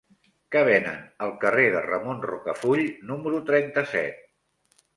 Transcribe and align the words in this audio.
Què 0.53 0.61
venen 0.69 1.03
al 1.25 1.33
carrer 1.43 1.67
de 1.75 1.83
Ramon 1.89 2.25
Rocafull 2.31 2.83
número 3.13 3.45
trenta-set? 3.53 4.29